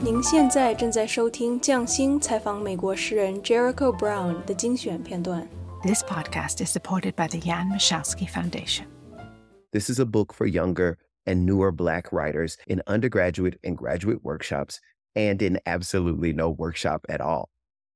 [0.00, 5.46] 您现在正在收听匠心采访美国诗人 Jericho Brown 的精选片段。
[5.84, 8.86] This podcast is supported by the Jan Michalski Foundation.
[9.70, 14.80] This is a book for younger and newer Black writers in undergraduate and graduate workshops
[15.14, 17.50] and in absolutely no workshop at all.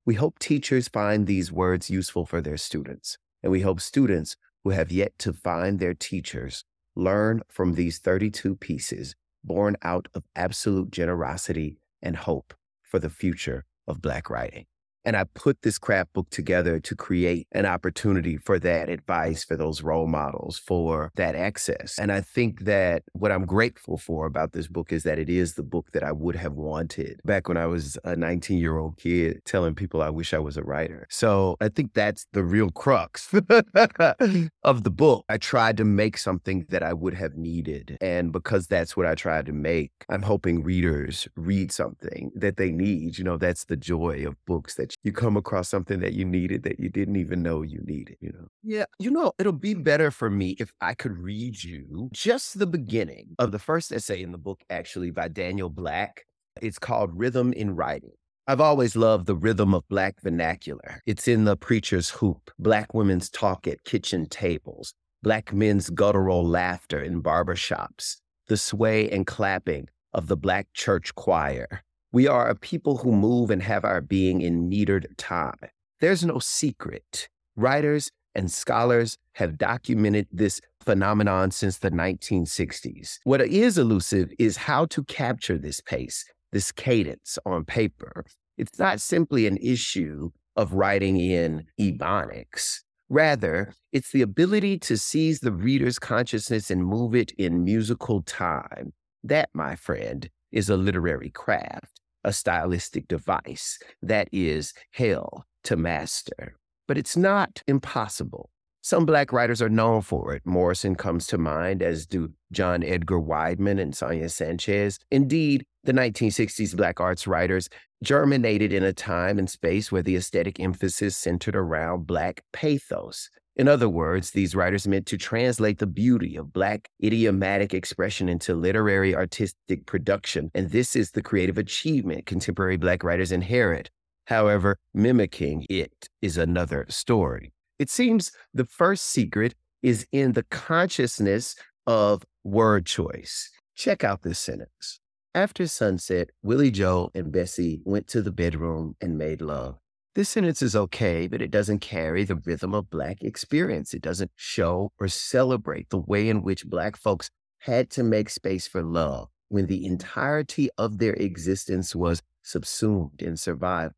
[0.04, 4.70] We hope teachers find these words useful for their students, and we hope students who
[4.70, 6.64] have yet to find their teachers
[6.94, 13.65] learn from these 32 pieces born out of absolute generosity and hope for the future
[13.87, 14.65] of Black writing.
[15.03, 19.55] And I put this craft book together to create an opportunity for that advice, for
[19.55, 21.97] those role models, for that access.
[21.97, 25.55] And I think that what I'm grateful for about this book is that it is
[25.55, 28.97] the book that I would have wanted back when I was a 19 year old
[28.97, 31.07] kid telling people I wish I was a writer.
[31.09, 33.33] So I think that's the real crux
[34.63, 35.25] of the book.
[35.29, 37.97] I tried to make something that I would have needed.
[38.01, 42.71] And because that's what I tried to make, I'm hoping readers read something that they
[42.71, 43.17] need.
[43.17, 46.63] You know, that's the joy of books that you come across something that you needed
[46.63, 48.47] that you didn't even know you needed, you know?
[48.63, 52.67] Yeah, you know, it'll be better for me if I could read you just the
[52.67, 56.25] beginning of the first essay in the book, actually, by Daniel Black.
[56.61, 58.11] It's called Rhythm in Writing.
[58.47, 61.01] I've always loved the rhythm of Black vernacular.
[61.05, 67.01] It's in the preacher's whoop, Black women's talk at kitchen tables, Black men's guttural laughter
[67.01, 72.97] in barbershops, the sway and clapping of the Black church choir, we are a people
[72.97, 75.69] who move and have our being in metered time.
[76.01, 77.29] There's no secret.
[77.55, 83.19] Writers and scholars have documented this phenomenon since the 1960s.
[83.23, 88.25] What is elusive is how to capture this pace, this cadence on paper.
[88.57, 92.79] It's not simply an issue of writing in ebonics.
[93.07, 98.91] Rather, it's the ability to seize the reader's consciousness and move it in musical time.
[99.23, 106.55] That, my friend, is a literary craft a stylistic device that is hell to master.
[106.87, 108.49] But it's not impossible.
[108.83, 110.41] Some Black writers are known for it.
[110.43, 114.97] Morrison comes to mind, as do John Edgar Wideman and Sonia Sanchez.
[115.11, 117.69] Indeed, the 1960s Black arts writers
[118.03, 123.29] germinated in a time and space where the aesthetic emphasis centered around Black pathos.
[123.57, 128.55] In other words, these writers meant to translate the beauty of Black idiomatic expression into
[128.55, 133.89] literary artistic production, and this is the creative achievement contemporary Black writers inherit.
[134.25, 137.51] However, mimicking it is another story.
[137.77, 143.49] It seems the first secret is in the consciousness of word choice.
[143.75, 144.99] Check out this sentence.
[145.33, 149.80] After sunset, Willie Joe and Bessie went to the bedroom and made love.
[150.13, 153.93] This sentence is okay, but it doesn't carry the rhythm of Black experience.
[153.93, 157.29] It doesn't show or celebrate the way in which Black folks
[157.59, 163.37] had to make space for love when the entirety of their existence was subsumed in
[163.37, 163.95] survival.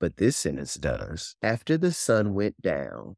[0.00, 1.36] But this sentence does.
[1.42, 3.16] After the sun went down,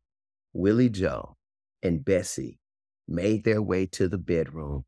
[0.53, 1.37] Willie Joe
[1.83, 2.59] and Bessie
[3.07, 4.85] made their way to the bedroom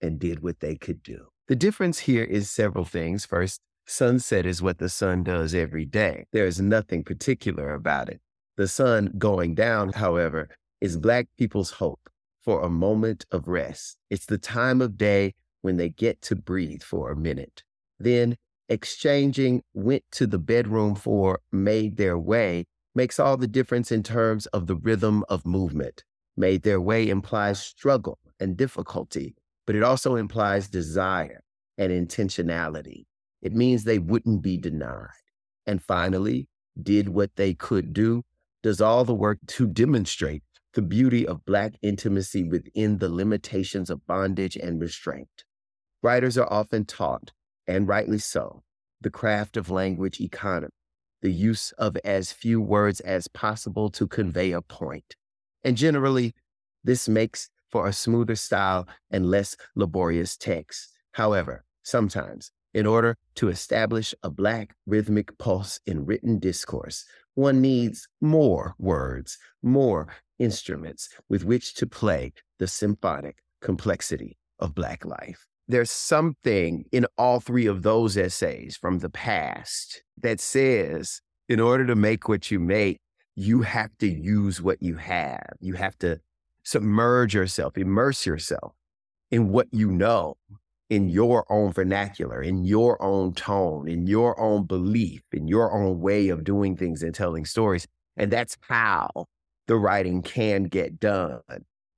[0.00, 1.28] and did what they could do.
[1.46, 3.24] The difference here is several things.
[3.24, 6.24] First, Sunset is what the sun does every day.
[6.32, 8.20] There is nothing particular about it.
[8.56, 10.48] The sun going down, however,
[10.80, 12.08] is Black people's hope
[12.42, 13.98] for a moment of rest.
[14.10, 17.62] It's the time of day when they get to breathe for a minute.
[17.98, 18.36] Then
[18.68, 22.64] exchanging went to the bedroom for made their way
[22.94, 26.04] makes all the difference in terms of the rhythm of movement.
[26.36, 29.34] Made their way implies struggle and difficulty,
[29.66, 31.42] but it also implies desire
[31.76, 33.04] and intentionality.
[33.44, 35.10] It means they wouldn't be denied.
[35.66, 36.48] And finally,
[36.82, 38.24] did what they could do,
[38.62, 44.06] does all the work to demonstrate the beauty of Black intimacy within the limitations of
[44.06, 45.44] bondage and restraint.
[46.02, 47.32] Writers are often taught,
[47.66, 48.62] and rightly so,
[49.00, 50.72] the craft of language economy,
[51.22, 55.14] the use of as few words as possible to convey a point.
[55.62, 56.34] And generally,
[56.82, 60.90] this makes for a smoother style and less laborious text.
[61.12, 67.04] However, sometimes in order to establish a Black rhythmic pulse in written discourse,
[67.34, 75.04] one needs more words, more instruments with which to play the symphonic complexity of Black
[75.04, 75.46] life.
[75.66, 81.86] There's something in all three of those essays from the past that says, in order
[81.86, 82.98] to make what you make,
[83.34, 85.54] you have to use what you have.
[85.60, 86.20] You have to
[86.64, 88.74] submerge yourself, immerse yourself
[89.30, 90.36] in what you know
[90.90, 96.00] in your own vernacular, in your own tone, in your own belief, in your own
[96.00, 97.86] way of doing things and telling stories.
[98.16, 99.26] And that's how
[99.66, 101.40] the writing can get done.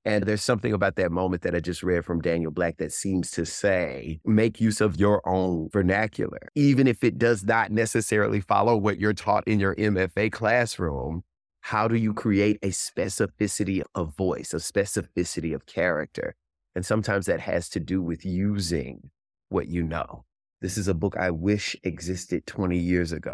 [0.05, 3.33] And there's something about that moment that I just read from Daniel Black that seems
[3.33, 6.39] to say, make use of your own vernacular.
[6.55, 11.25] Even if it does not necessarily follow what you're taught in your MFA classroom,
[11.63, 16.37] how do you create a specificity of voice, a specificity of character?
[16.77, 19.09] And sometimes that has to do with using
[19.49, 20.27] what you know.
[20.61, 23.33] This is a book I wish existed 20 years ago.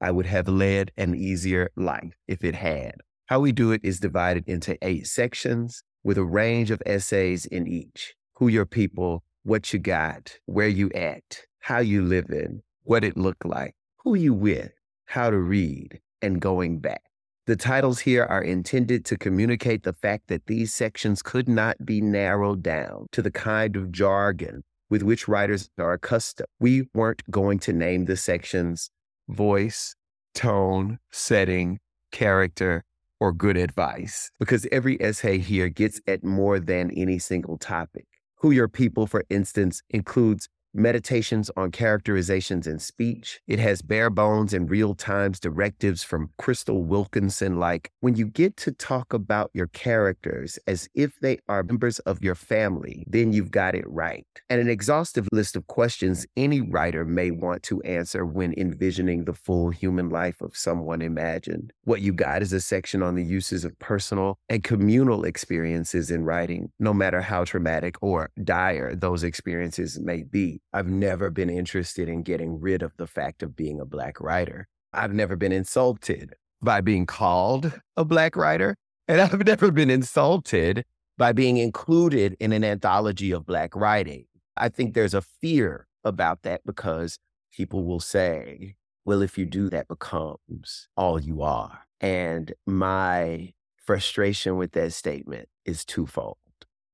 [0.00, 2.94] I would have led an easier life if it had.
[3.26, 7.66] How we do it is divided into eight sections with a range of essays in
[7.66, 8.14] each.
[8.36, 13.44] Who your people, what you got, where you at, how you living, what it looked
[13.44, 13.74] like,
[14.04, 14.70] who you with,
[15.06, 17.02] how to read, and going back.
[17.46, 22.00] The titles here are intended to communicate the fact that these sections could not be
[22.00, 26.48] narrowed down to the kind of jargon with which writers are accustomed.
[26.58, 28.90] We weren't going to name the sections
[29.28, 29.94] voice,
[30.34, 31.78] tone, setting,
[32.10, 32.84] character,
[33.20, 38.06] or good advice because every essay here gets at more than any single topic.
[38.40, 43.40] Who Your People, for instance, includes meditations on characterizations in speech.
[43.46, 48.56] It has bare bones and real times directives from Crystal Wilkinson, like when you get
[48.58, 53.50] to talk about your characters as if they are members of your family, then you've
[53.50, 54.26] got it right.
[54.48, 59.34] And an exhaustive list of questions any writer may want to answer when envisioning the
[59.34, 61.72] full human life of someone imagined.
[61.84, 66.24] What you got is a section on the uses of personal and communal experiences in
[66.24, 70.60] writing, no matter how traumatic or dire those experiences may be.
[70.76, 74.68] I've never been interested in getting rid of the fact of being a Black writer.
[74.92, 78.76] I've never been insulted by being called a Black writer.
[79.08, 80.84] And I've never been insulted
[81.16, 84.26] by being included in an anthology of Black writing.
[84.54, 87.18] I think there's a fear about that because
[87.52, 88.76] people will say,
[89.06, 91.86] well, if you do, that becomes all you are.
[92.02, 96.36] And my frustration with that statement is twofold.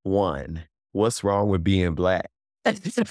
[0.05, 2.31] One, what's wrong with being Black?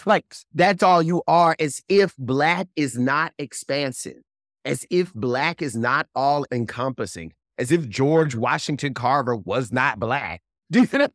[0.06, 4.22] Like that's all you are, as if black is not expansive,
[4.66, 10.42] as if black is not all encompassing, as if George Washington Carver was not black.
[10.72, 11.10] Do you know,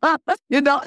[0.50, 0.83] you know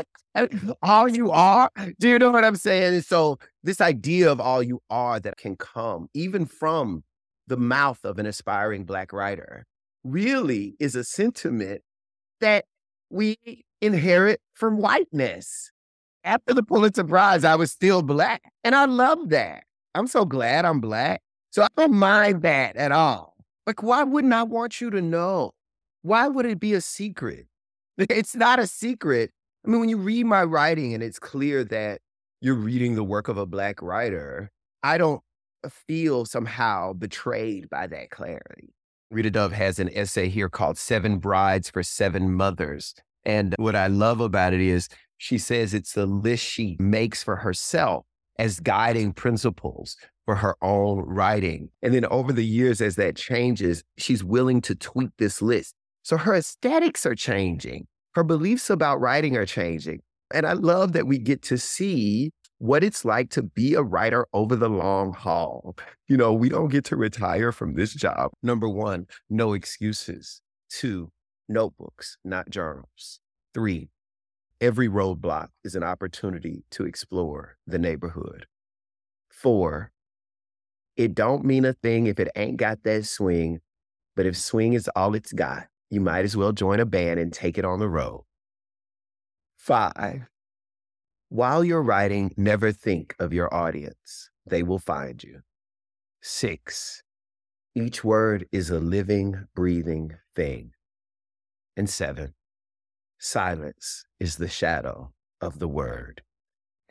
[0.83, 1.71] all you are?
[1.99, 2.93] Do you know what I'm saying?
[2.93, 7.03] And so this idea of all you are that can come even from
[7.47, 9.65] the mouth of an aspiring black writer
[10.03, 11.81] really is a sentiment
[12.41, 12.65] that
[13.09, 15.71] we inherit from whiteness
[16.29, 18.43] after the Pulitzer Prize, I was still black.
[18.63, 19.63] And I love that.
[19.95, 21.21] I'm so glad I'm black.
[21.49, 23.35] So I don't mind that at all.
[23.65, 25.51] Like, why wouldn't I want you to know?
[26.03, 27.47] Why would it be a secret?
[27.97, 29.31] It's not a secret.
[29.65, 31.99] I mean, when you read my writing and it's clear that
[32.39, 34.51] you're reading the work of a black writer,
[34.83, 35.21] I don't
[35.69, 38.73] feel somehow betrayed by that clarity.
[39.11, 42.93] Rita Dove has an essay here called Seven Brides for Seven Mothers.
[43.25, 44.87] And what I love about it is
[45.19, 48.05] she says it's the list she makes for herself
[48.39, 51.69] as guiding principles for her own writing.
[51.81, 55.75] And then over the years, as that changes, she's willing to tweak this list.
[56.03, 57.85] So her aesthetics are changing,
[58.15, 59.99] her beliefs about writing are changing.
[60.33, 64.25] And I love that we get to see what it's like to be a writer
[64.31, 65.75] over the long haul.
[66.07, 68.31] You know, we don't get to retire from this job.
[68.41, 70.41] Number one, no excuses.
[70.69, 71.11] Two,
[71.49, 73.19] notebooks, not journals.
[73.53, 73.89] Three,
[74.61, 78.45] Every roadblock is an opportunity to explore the neighborhood.
[79.29, 79.91] Four,
[80.97, 83.61] it don't mean a thing if it ain't got that swing,
[84.17, 87.31] but if swing is all it's got, you might as well join a band and
[87.31, 88.25] take it on the road.
[89.55, 90.27] Five,
[91.29, 94.29] while you're writing, never think of your audience.
[94.45, 95.41] They will find you.
[96.21, 97.01] Six,
[97.75, 100.71] each word is a living, breathing thing.
[101.77, 102.33] And seven,
[103.19, 105.11] silence is the shadow
[105.41, 106.21] of the word.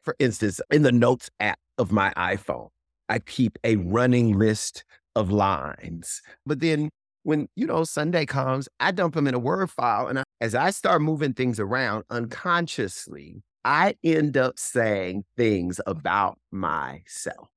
[0.02, 2.68] For instance, in the notes app of my iPhone,
[3.08, 4.84] I keep a running list
[5.16, 6.22] of lines.
[6.46, 6.90] But then
[7.24, 10.06] when, you know, Sunday comes, I dump them in a Word file.
[10.06, 16.38] And I, as I start moving things around unconsciously, I end up saying things about
[16.50, 17.48] myself.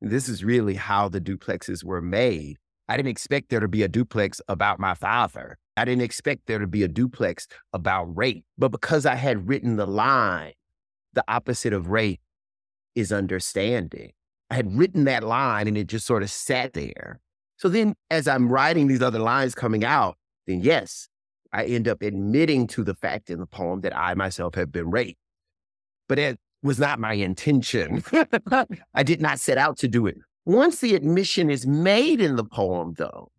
[0.00, 2.56] This is really how the duplexes were made.
[2.88, 5.58] I didn't expect there to be a duplex about my father.
[5.80, 8.44] I didn't expect there to be a duplex about rape.
[8.58, 10.52] But because I had written the line,
[11.14, 12.20] the opposite of rape
[12.94, 14.12] is understanding.
[14.50, 17.18] I had written that line and it just sort of sat there.
[17.56, 21.08] So then, as I'm writing these other lines coming out, then yes,
[21.50, 24.90] I end up admitting to the fact in the poem that I myself have been
[24.90, 25.18] raped.
[26.10, 28.04] But it was not my intention.
[28.94, 30.18] I did not set out to do it.
[30.44, 33.30] Once the admission is made in the poem, though,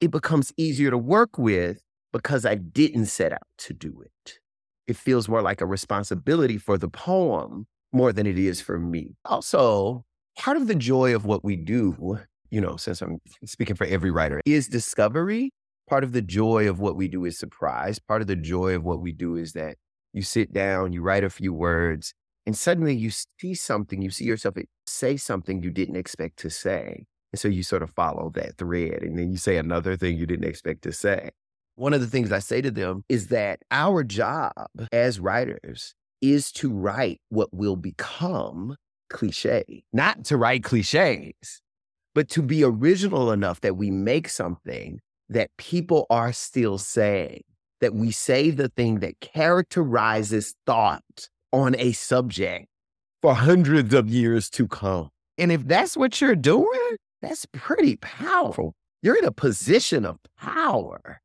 [0.00, 4.40] it becomes easier to work with because I didn't set out to do it.
[4.86, 9.16] it feels more like a responsibility for the poem more than it is for me.
[9.24, 10.04] Also,
[10.38, 12.18] part of the joy of what we do,
[12.50, 15.52] you know, since I'm speaking for every writer, is discovery.
[15.88, 17.98] Part of the joy of what we do is surprise.
[17.98, 19.76] Part of the joy of what we do is that
[20.12, 22.14] you sit down, you write a few words,
[22.46, 27.06] and suddenly you see something, you see yourself say something you didn't expect to say.
[27.32, 30.26] And so you sort of follow that thread, and then you say another thing you
[30.26, 31.30] didn't expect to say.
[31.76, 34.52] One of the things I say to them is that our job
[34.92, 38.76] as writers is to write what will become
[39.08, 41.62] cliche, not to write cliches,
[42.14, 47.42] but to be original enough that we make something that people are still saying,
[47.80, 52.66] that we say the thing that characterizes thought on a subject
[53.22, 55.08] for hundreds of years to come.
[55.38, 58.74] And if that's what you're doing, that's pretty powerful.
[59.02, 61.20] You're in a position of power.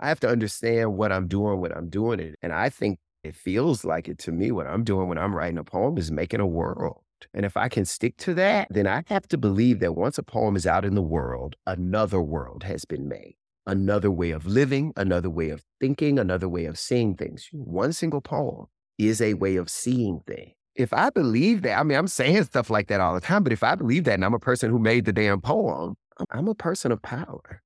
[0.00, 2.36] I have to understand what I'm doing when I'm doing it.
[2.42, 4.50] And I think it feels like it to me.
[4.50, 7.02] What I'm doing when I'm writing a poem is making a world.
[7.34, 10.22] And if I can stick to that, then I have to believe that once a
[10.22, 13.34] poem is out in the world, another world has been made.
[13.66, 17.48] Another way of living, another way of thinking, another way of seeing things.
[17.52, 20.52] One single poem is a way of seeing things.
[20.78, 23.52] If I believe that, I mean, I'm saying stuff like that all the time, but
[23.52, 25.96] if I believe that and I'm a person who made the damn poem,
[26.30, 27.62] I'm a person of power.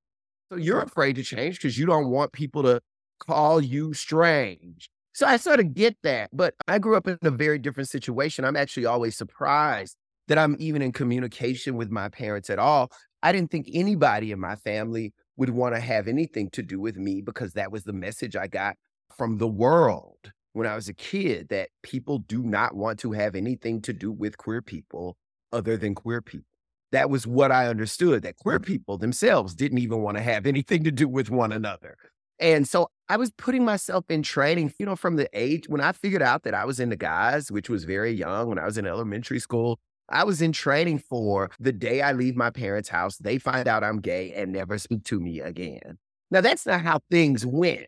[0.51, 2.81] So you're afraid to change because you don't want people to
[3.19, 4.89] call you strange.
[5.13, 6.31] So I sort of get that.
[6.33, 8.45] But I grew up in a very different situation.
[8.45, 9.95] I'm actually always surprised
[10.27, 12.91] that I'm even in communication with my parents at all.
[13.21, 16.97] I didn't think anybody in my family would want to have anything to do with
[16.97, 18.75] me because that was the message I got
[19.15, 23.35] from the world when I was a kid that people do not want to have
[23.35, 25.17] anything to do with queer people
[25.51, 26.47] other than queer people.
[26.91, 28.65] That was what I understood that queer mm.
[28.65, 31.97] people themselves didn't even want to have anything to do with one another.
[32.39, 35.91] And so I was putting myself in training, you know, from the age when I
[35.91, 38.85] figured out that I was into guys, which was very young when I was in
[38.85, 39.79] elementary school.
[40.09, 43.83] I was in training for the day I leave my parents' house, they find out
[43.83, 45.97] I'm gay and never speak to me again.
[46.29, 47.87] Now, that's not how things went.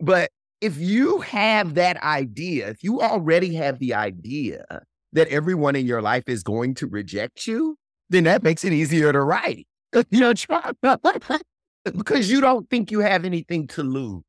[0.00, 4.64] But if you have that idea, if you already have the idea
[5.12, 7.76] that everyone in your life is going to reject you,
[8.10, 9.66] then that makes it easier to write.
[10.10, 10.34] You know,
[11.84, 14.22] because you don't think you have anything to lose.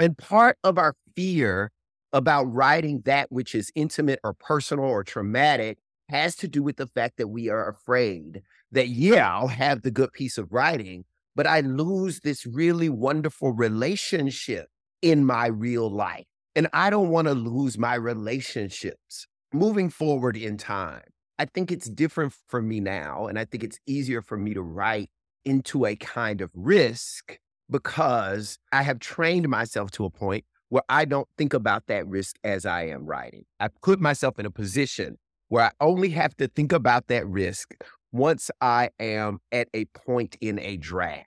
[0.00, 1.70] And part of our fear
[2.12, 6.88] about writing that which is intimate or personal or traumatic has to do with the
[6.88, 11.04] fact that we are afraid that, yeah, I'll have the good piece of writing,
[11.36, 14.68] but I lose this really wonderful relationship
[15.02, 16.26] in my real life.
[16.56, 21.02] And I don't want to lose my relationships moving forward in time.
[21.38, 23.26] I think it's different for me now.
[23.26, 25.08] And I think it's easier for me to write
[25.44, 27.38] into a kind of risk
[27.70, 32.36] because I have trained myself to a point where I don't think about that risk
[32.44, 33.44] as I am writing.
[33.60, 35.16] I put myself in a position
[35.48, 37.74] where I only have to think about that risk
[38.12, 41.26] once I am at a point in a draft.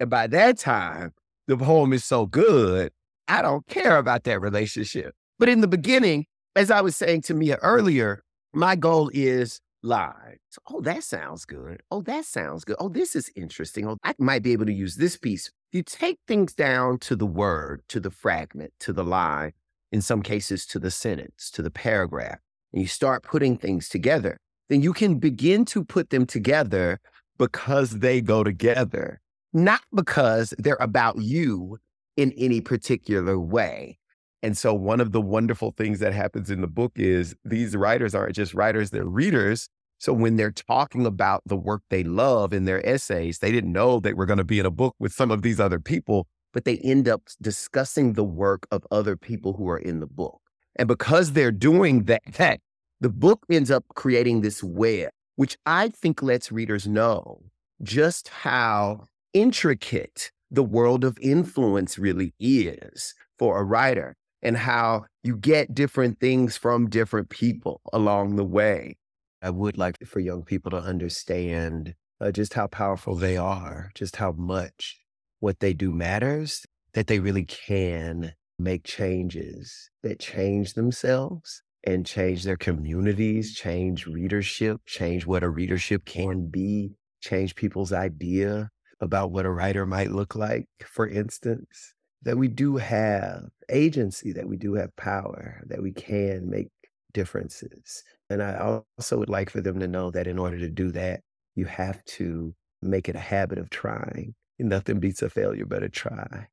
[0.00, 1.12] And by that time,
[1.46, 2.92] the poem is so good,
[3.28, 5.14] I don't care about that relationship.
[5.38, 10.38] But in the beginning, as I was saying to Mia earlier, my goal is live.
[10.50, 11.82] So, oh, that sounds good.
[11.90, 12.76] Oh, that sounds good.
[12.78, 13.86] Oh, this is interesting.
[13.88, 15.50] Oh, I might be able to use this piece.
[15.72, 19.52] You take things down to the word, to the fragment, to the line,
[19.92, 22.38] in some cases to the sentence, to the paragraph,
[22.72, 24.38] and you start putting things together,
[24.68, 26.98] then you can begin to put them together
[27.38, 29.20] because they go together,
[29.52, 31.78] not because they're about you
[32.16, 33.98] in any particular way.
[34.42, 38.14] And so, one of the wonderful things that happens in the book is these writers
[38.14, 39.68] aren't just writers, they're readers.
[39.98, 44.00] So, when they're talking about the work they love in their essays, they didn't know
[44.00, 46.64] they were going to be in a book with some of these other people, but
[46.64, 50.40] they end up discussing the work of other people who are in the book.
[50.74, 52.60] And because they're doing that,
[53.00, 57.42] the book ends up creating this web, which I think lets readers know
[57.82, 65.34] just how intricate the world of influence really is for a writer and how you
[65.34, 68.98] get different things from different people along the way.
[69.40, 74.16] I would like for young people to understand uh, just how powerful they are, just
[74.16, 75.00] how much
[75.40, 82.44] what they do matters, that they really can make changes that change themselves and change
[82.44, 86.92] their communities, change readership, change what a readership can be,
[87.22, 88.70] change people's idea
[89.02, 91.92] about what a writer might look like, for instance
[92.22, 96.68] that we do have agency, that we do have power, that we can make
[97.12, 98.02] differences.
[98.30, 101.20] And I also would like for them to know that in order to do that,
[101.56, 104.34] you have to make it a habit of trying.
[104.58, 106.46] Nothing beats a failure but a try.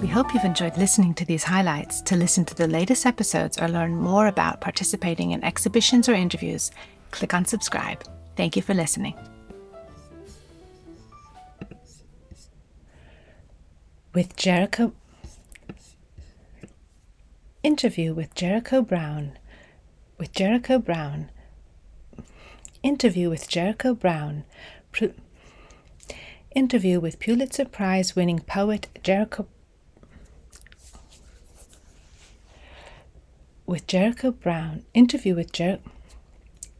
[0.00, 2.02] We hope you've enjoyed listening to these highlights.
[2.02, 6.70] To listen to the latest episodes or learn more about participating in exhibitions or interviews,
[7.12, 8.04] click on subscribe.
[8.36, 9.14] Thank you for listening.
[14.14, 14.92] With Jericho
[17.62, 19.38] Interview with Jericho Brown.
[20.18, 21.30] With Jericho Brown.
[22.82, 24.42] Interview with Jericho Brown.
[24.90, 25.12] Pro-
[26.54, 29.46] interview with Pulitzer Prize winning poet Jericho
[33.64, 34.84] with Jericho Brown.
[34.92, 35.78] Interview with Jer-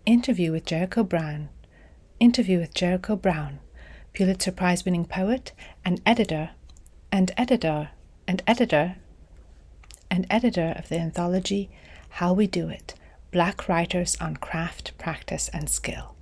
[0.04, 1.48] Interview with Jericho Brown.
[2.18, 3.60] Interview with Jericho Brown,
[4.12, 5.52] Pulitzer Prize winning poet
[5.84, 6.50] and editor
[7.12, 7.90] and editor
[8.26, 8.96] and editor
[10.10, 11.70] and editor of the anthology
[12.08, 12.94] How We Do It
[13.30, 16.16] Black Writers on Craft, Practice and Skill.